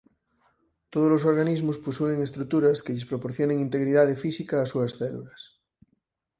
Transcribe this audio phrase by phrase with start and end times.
[0.93, 5.41] Todos os organismos posúen estruturas que lles proporcionan integridade física ás súas células.